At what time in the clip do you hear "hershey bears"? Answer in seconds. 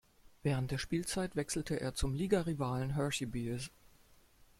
2.95-3.69